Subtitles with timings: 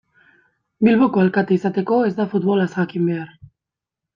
[0.87, 3.31] Bilboko alkate izateko ez da futbolaz jakin behar.